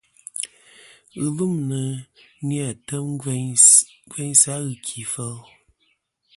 Ghɨlûmnɨ 1.19 1.79
ni-a 2.47 2.67
tem 2.87 3.07
gveynsɨ 3.21 4.51
a 4.55 4.57
ghɨkì 4.65 5.01
fel. 5.13 5.37